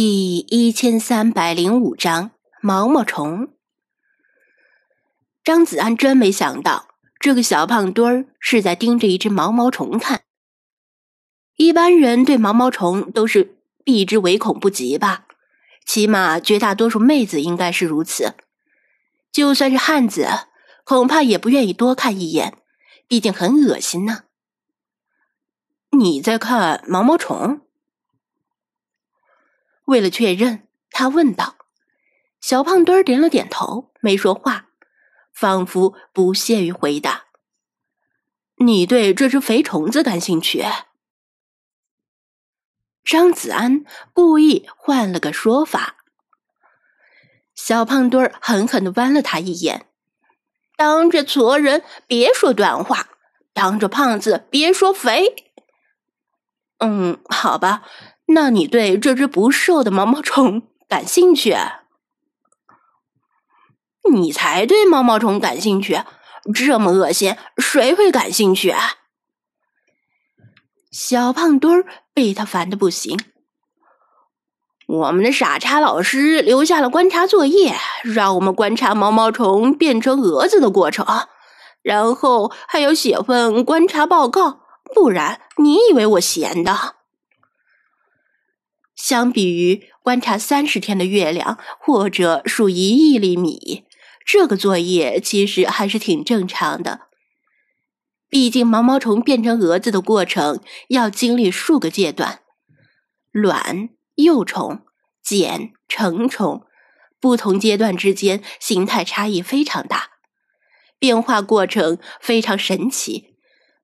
[0.00, 2.30] 第一千三百零五章
[2.60, 3.48] 毛毛虫。
[5.42, 6.86] 张子安真没想到，
[7.18, 10.22] 这个小胖墩儿是在盯着一只毛毛虫看。
[11.56, 15.26] 一般人对毛毛虫都是避之唯恐不及吧？
[15.84, 18.36] 起码绝大多数妹子应该是如此。
[19.32, 20.28] 就算是汉子，
[20.84, 22.56] 恐怕也不愿意多看一眼，
[23.08, 24.26] 毕竟很恶心呢。
[25.90, 27.62] 你在看毛毛虫？
[29.88, 31.56] 为了确认，他问道
[32.42, 34.66] ：“小胖墩儿点了点头，没说话，
[35.32, 37.28] 仿佛不屑于回答。
[38.60, 40.62] ”“你对这只肥虫子感兴趣？”
[43.02, 45.96] 张子安故意换了个说法。
[47.54, 49.86] 小胖墩儿狠狠的剜了他一眼
[50.76, 53.08] ：“当着矬人别说短话，
[53.54, 55.46] 当着胖子别说肥。
[56.76, 57.88] ”“嗯，好吧。”
[58.28, 61.56] 那你对这只不瘦的毛毛虫感兴趣？
[64.10, 66.02] 你才对毛毛虫感兴趣，
[66.54, 68.74] 这么恶心，谁会感兴趣？
[70.90, 73.18] 小胖墩儿被他烦的不行。
[74.86, 81.04] 我们的傻叉老师留下了观察作业，让我们观察毛毛虫变成蛾子的过程，
[81.82, 84.60] 然后还要写份观察报告。
[84.94, 86.94] 不然，你以为我闲的？
[88.98, 93.84] 相比于观察三十天的月亮或者数一亿粒米，
[94.26, 97.02] 这个作业其实还是挺正常的。
[98.28, 102.40] 毕竟毛毛虫变成蛾子的过程要经历数个阶段：
[103.30, 104.80] 卵、幼虫、
[105.22, 106.64] 茧、成虫，
[107.20, 110.10] 不同阶段之间形态差异非常大，
[110.98, 113.36] 变化过程非常神奇，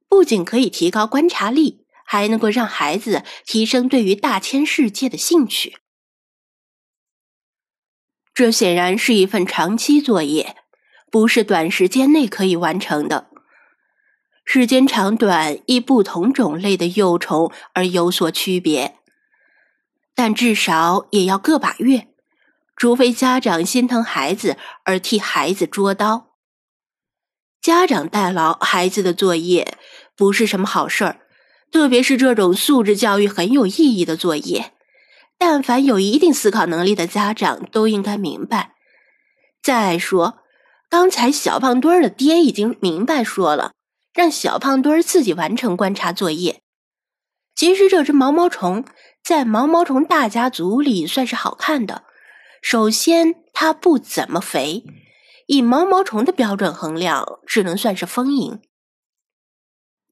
[0.08, 1.83] 不仅可以提高观察力。
[2.05, 5.78] 还能够让孩子提升对于大千世界的兴趣，
[8.33, 10.56] 这显然是一份长期作业，
[11.10, 13.31] 不是短时间内可以完成的。
[14.44, 18.98] 时间长短依不同种类的幼虫而有所区别，
[20.15, 22.09] 但至少也要个把月，
[22.76, 26.34] 除非家长心疼孩子而替孩子捉刀。
[27.62, 29.78] 家长代劳孩子的作业
[30.15, 31.23] 不是什么好事儿。
[31.74, 34.72] 特别是这种素质教育很有意义的作业，
[35.36, 38.76] 但凡有一定思考能力的家长都应该明白。
[39.60, 40.38] 再说，
[40.88, 43.72] 刚才小胖墩儿的爹已经明白说了，
[44.12, 46.62] 让小胖墩儿自己完成观察作业。
[47.56, 48.84] 其实这只毛毛虫
[49.24, 52.04] 在毛毛虫大家族里算是好看的。
[52.62, 54.84] 首先，它不怎么肥，
[55.48, 58.62] 以毛毛虫的标准衡量，只能算是丰盈。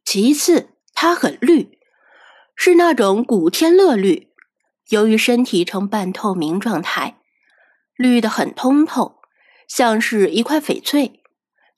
[0.04, 0.70] 其次，
[1.02, 1.80] 它很绿，
[2.54, 4.30] 是那种古天乐绿。
[4.90, 7.18] 由于身体呈半透明状态，
[7.96, 9.16] 绿的很通透，
[9.66, 11.20] 像是一块翡翠。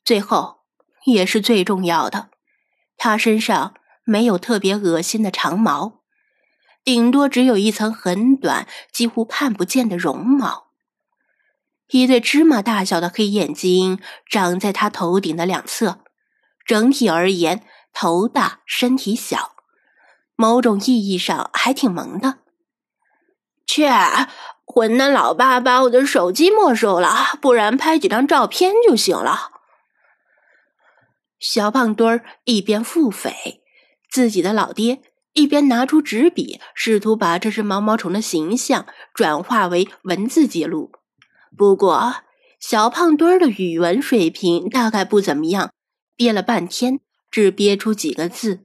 [0.03, 0.59] 最后，
[1.07, 2.29] 也是最重要的，
[2.97, 6.03] 它身上没有特别恶心的长毛，
[6.83, 10.67] 顶多只有一层很短、几乎看不见的绒毛。
[11.89, 13.99] 一对芝麻大小的黑眼睛
[14.29, 16.01] 长在它头顶的两侧，
[16.63, 17.63] 整体而言。
[17.95, 19.55] 头大身体小，
[20.35, 22.39] 某种意义上还挺萌的。
[23.65, 23.89] 切，
[24.65, 29.51] 混蛋老爸把我的手机没收了，不然拍几张照片就行了。
[31.39, 33.61] 小胖墩儿一边腹诽
[34.11, 35.01] 自己的老爹，
[35.31, 40.91] 一边拿出纸笔，试图把这只毛毛虫的形象转化为文字记录。
[41.57, 42.15] 不过，
[42.59, 45.71] 小胖墩儿的语文水平大概不怎么样，
[46.17, 46.99] 憋了半天。
[47.35, 48.61] 只憋出几个字：“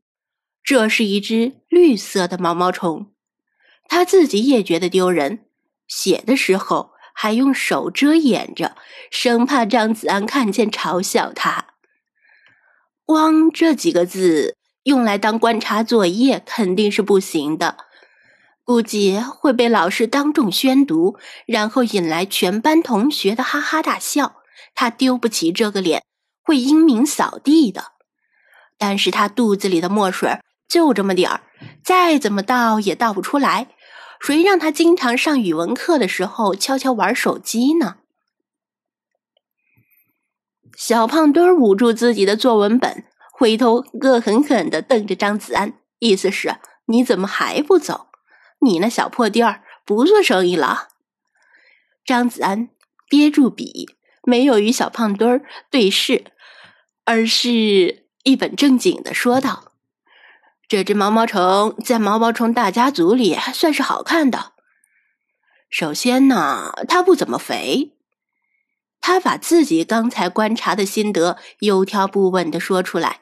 [0.63, 3.11] 这是一只绿色的毛毛虫。”
[3.89, 5.41] 他自己也觉得丢人，
[5.89, 8.77] 写的时候还用手遮掩着，
[9.11, 11.75] 生怕张子安看见嘲笑他。
[13.05, 17.77] 光这几个字用来当观察作业肯定是不行的，
[18.63, 24.37] 估计会被老师当众宣读，然后引来全班同学的哈哈大笑。
[24.77, 26.05] 他丢不起这个脸，
[26.45, 27.95] 会英明扫地的。
[28.81, 31.43] 但是他肚子里的墨水就这么点儿，
[31.85, 33.69] 再怎么倒也倒不出来。
[34.19, 37.97] 谁让他经常上语文课的时候悄悄玩手机呢？
[40.77, 46.57] 小胖墩儿捂住自己的作文本，回头恶狠狠地瞪着张子安，意思是：
[46.87, 48.07] 你怎么还不走？
[48.61, 50.89] 你那小破店儿不做生意了？
[52.07, 52.71] 张子安
[53.11, 53.91] 憋住笔，
[54.23, 56.25] 没有与小胖墩儿对视，
[57.05, 58.00] 而是。
[58.23, 59.73] 一本正经的说道
[60.69, 64.53] ：“这只毛毛虫在毛毛虫大家族里算是好看的。
[65.71, 67.97] 首先呢，它不怎么肥。
[69.01, 73.21] 他把自己刚才观察的心得有条不紊的说出来。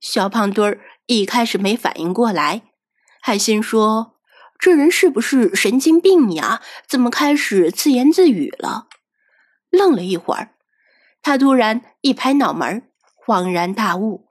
[0.00, 2.62] 小胖墩儿一开始没反应过来，
[3.20, 4.16] 还心说
[4.58, 6.60] ：“这人是不是神经病呀？
[6.88, 8.88] 怎么开始自言自语了？”
[9.70, 10.56] 愣了一会儿，
[11.22, 12.82] 他突然一拍脑门儿，
[13.30, 14.26] 恍然大悟：“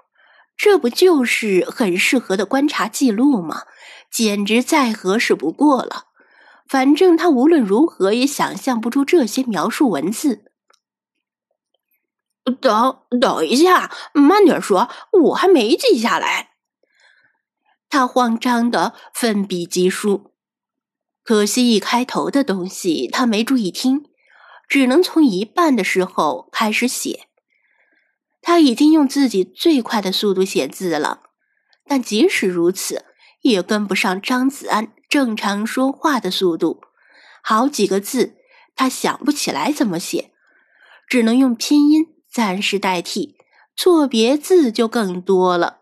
[0.57, 3.63] 这不就是很适合的观察记录吗？
[4.11, 6.07] 简直再合适不过了。
[6.67, 10.51] 反正他无论如何也想象不出这些描述文字。”
[12.59, 16.49] 等等一下，慢点说，我还没记下来。
[17.89, 20.33] 他慌张的奋笔疾书，
[21.23, 24.03] 可惜一开头的东西他没注意听，
[24.67, 27.28] 只能从一半的时候开始写。
[28.49, 31.21] 他已经用自己最快的速度写字了，
[31.85, 33.05] 但即使如此，
[33.41, 36.81] 也跟不上张子安正常说话的速度。
[37.43, 38.37] 好几个字，
[38.75, 40.31] 他想不起来怎么写，
[41.07, 42.07] 只能用拼音。
[42.27, 43.37] 暂时代替，
[43.75, 45.81] 错别字就更多了。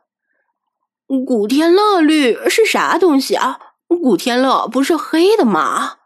[1.25, 3.75] 古天乐绿是啥东西啊？
[3.87, 5.99] 古天乐不是黑的吗？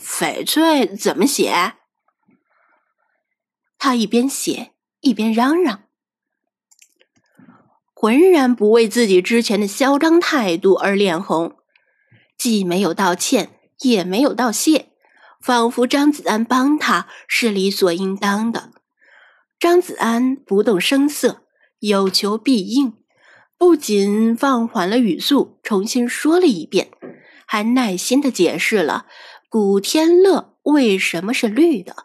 [0.00, 1.74] 翡翠怎么写？
[3.76, 5.84] 他一边写一边嚷嚷，
[7.94, 11.56] 浑然不为自己之前的嚣张态度而脸红，
[12.36, 14.90] 既没有道歉，也没有道谢，
[15.40, 18.72] 仿佛张子安帮他是理所应当的。
[19.58, 21.46] 张子安不动声色，
[21.78, 22.94] 有求必应，
[23.56, 26.90] 不仅放缓了语速，重新说了一遍，
[27.46, 29.06] 还耐心的解释了
[29.48, 31.96] 古天乐为什么是绿的，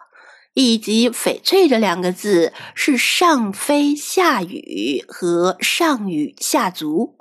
[0.53, 7.18] 以及翡翠这两个字是上飞下雨和上雨下足。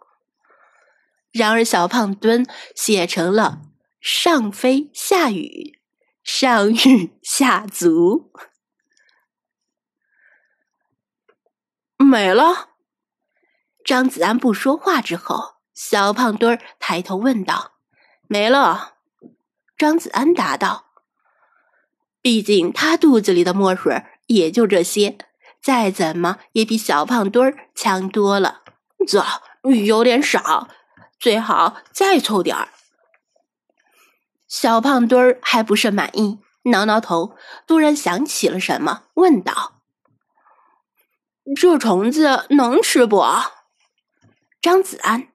[1.31, 2.45] 然而小胖墩
[2.75, 3.63] 写成了
[4.01, 5.79] 上飞下雨，
[6.25, 8.33] 上雨下足。
[11.97, 12.71] 没了。
[13.85, 17.73] 张子安不说话之后，小胖墩儿抬头问道
[18.29, 18.97] ：“没了。”
[19.79, 20.90] 张子安答道
[22.23, 25.17] ：“毕竟他肚子里的墨水也就这些，
[25.63, 28.63] 再怎么也比小胖墩儿强多了。
[29.07, 29.25] 这
[29.85, 30.69] 有点少，
[31.19, 32.69] 最好再凑点儿。”
[34.47, 37.37] 小胖墩儿还不甚满意，挠挠头，
[37.67, 39.81] 突然想起了什么，问道。
[41.57, 43.25] 这虫子能吃不？
[44.61, 45.29] 张子安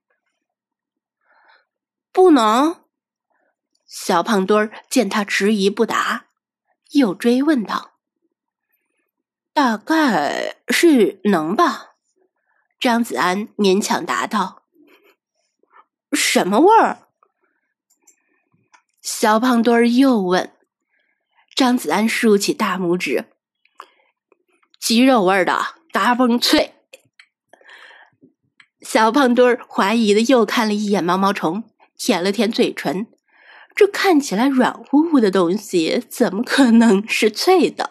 [2.12, 2.84] 不能。
[3.86, 6.26] 小胖墩儿见他迟疑不答，
[6.92, 8.00] 又追问道
[9.54, 11.96] ：“大概是能吧？”
[12.80, 14.64] 张子安勉强答道
[16.12, 17.08] ：“什么味儿？”
[19.02, 20.52] 小胖墩儿又问。
[21.56, 23.26] 张子安竖起大拇指
[24.80, 26.74] ：“鸡肉味儿的。”嘎嘣脆，
[28.82, 31.64] 小胖墩儿怀疑的又看了一眼毛毛虫，
[31.98, 33.08] 舔了舔嘴唇。
[33.76, 37.90] 这看起来软乎乎的东西，怎么可能是脆的？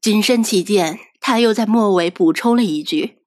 [0.00, 3.18] 谨慎起见，他又在末尾补充了一句：“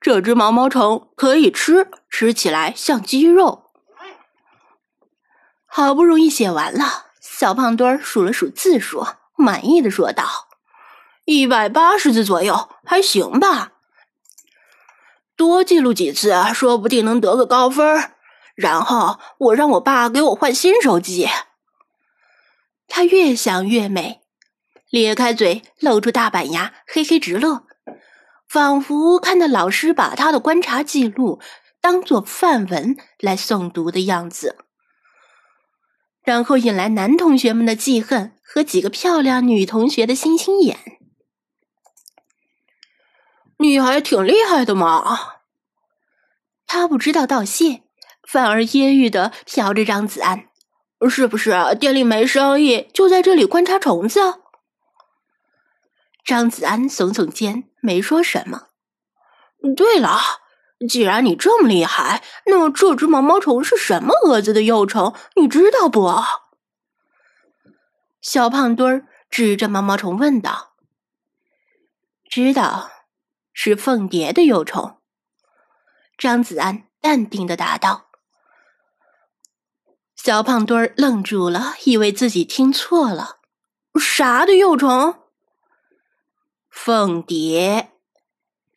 [0.00, 3.70] 这只毛毛虫可以吃，吃起来像鸡肉。”
[5.64, 10.48] 好不容易写完了，小胖墩儿数了数字数，满意的说道。
[11.24, 13.72] 一百八十字左右，还行吧。
[15.36, 18.17] 多记录几次，说不定能得个高分儿。
[18.58, 21.28] 然后我让我爸给我换新手机。
[22.88, 24.20] 他越想越美，
[24.90, 27.64] 咧开嘴，露出大板牙，嘿嘿直乐，
[28.48, 31.40] 仿佛看到老师把他的观察记录
[31.80, 34.56] 当做范文来诵读的样子。
[36.24, 40.98] 然后引来男同学们的记恨和几个漂亮女同学的星星眼。
[43.58, 45.36] 你还挺厉害的嘛！
[46.66, 47.84] 他不知道道谢，
[48.30, 50.48] 反而揶揄的瞟着张子安
[51.08, 54.20] ：“是不是店里没生意，就在这里观察虫子？”
[56.26, 58.66] 张子安耸耸肩，没说什么。
[59.74, 60.18] 对了，
[60.86, 65.14] 既然你这么厉害，那么这只毛毛虫是什么蛾子的幼虫？
[65.36, 66.12] 你知道不？
[68.20, 70.74] 小胖墩儿指着毛毛虫问道
[72.30, 72.90] ：“知道。”
[73.60, 74.98] 是凤蝶的幼虫，
[76.16, 78.07] 张子安淡定的答道。
[80.28, 83.38] 小胖墩儿愣住了，以为自己听错了。
[83.98, 85.22] 啥的幼虫？
[86.68, 87.92] 凤蝶。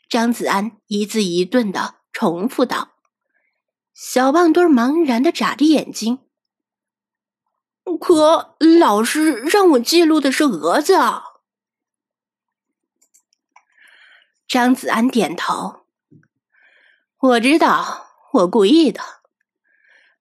[0.07, 2.91] 张子安一字一顿的重复道。
[3.93, 6.19] 小胖墩儿茫然的眨着眼睛。
[7.99, 10.95] 可老师让我记录的是蛾子。
[14.47, 15.85] 张子安点头，
[17.17, 19.01] 我知道，我故意的。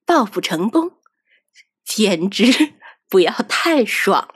[0.04, 0.98] 报复成功，
[1.94, 2.74] 简直
[3.08, 4.28] 不要太爽。